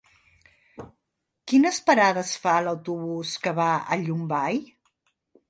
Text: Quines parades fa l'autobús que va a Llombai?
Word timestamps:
Quines 1.51 1.77
parades 1.89 2.33
fa 2.47 2.57
l'autobús 2.69 3.35
que 3.45 3.55
va 3.61 3.69
a 3.97 4.01
Llombai? 4.07 4.61